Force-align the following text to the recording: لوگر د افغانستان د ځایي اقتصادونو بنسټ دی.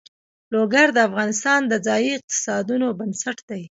لوگر 0.53 0.87
د 0.93 0.97
افغانستان 1.09 1.59
د 1.67 1.73
ځایي 1.87 2.09
اقتصادونو 2.17 2.87
بنسټ 2.99 3.37
دی. 3.49 3.59